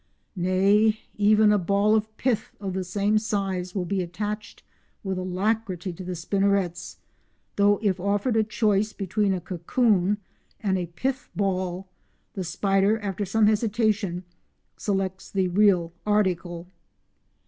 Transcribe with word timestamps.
Nay, 0.35 1.01
even 1.17 1.51
a 1.51 1.59
ball 1.59 1.93
of 1.95 2.17
pith 2.17 2.55
of 2.59 2.73
the 2.73 2.83
same 2.83 3.19
size 3.19 3.75
will 3.75 3.85
be 3.85 4.01
attached 4.01 4.63
with 5.03 5.19
alacrity 5.19 5.93
to 5.93 6.03
the 6.03 6.15
spinnerets, 6.15 6.97
though 7.55 7.77
if 7.83 7.99
offered 7.99 8.35
a 8.35 8.43
choice 8.43 8.93
between 8.93 9.31
a 9.31 9.39
cocoon 9.39 10.17
and 10.59 10.79
a 10.79 10.87
pith 10.87 11.29
ball 11.35 11.87
the 12.33 12.43
spider, 12.43 12.97
after 13.01 13.25
some 13.25 13.45
hesitation, 13.45 14.23
selects 14.75 15.29
the 15.29 15.49
real 15.49 15.93
article. 16.03 16.65